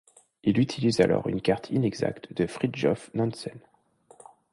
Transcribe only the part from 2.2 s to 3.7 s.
de Fridtjof Nansen.